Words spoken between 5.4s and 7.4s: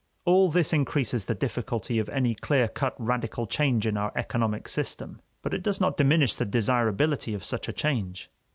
But it does not diminish the desirability